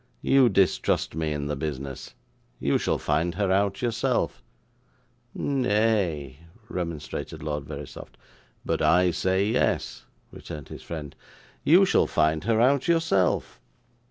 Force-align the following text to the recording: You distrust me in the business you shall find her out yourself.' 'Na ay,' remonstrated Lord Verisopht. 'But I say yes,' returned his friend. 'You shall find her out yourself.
You 0.23 0.49
distrust 0.49 1.13
me 1.13 1.31
in 1.31 1.45
the 1.45 1.55
business 1.55 2.15
you 2.59 2.79
shall 2.79 2.97
find 2.97 3.35
her 3.35 3.51
out 3.51 3.83
yourself.' 3.83 4.41
'Na 5.35 5.69
ay,' 5.69 6.37
remonstrated 6.67 7.43
Lord 7.43 7.65
Verisopht. 7.65 8.17
'But 8.65 8.81
I 8.81 9.11
say 9.11 9.45
yes,' 9.45 10.05
returned 10.31 10.69
his 10.69 10.81
friend. 10.81 11.15
'You 11.63 11.85
shall 11.85 12.07
find 12.07 12.45
her 12.45 12.59
out 12.59 12.87
yourself. 12.87 13.59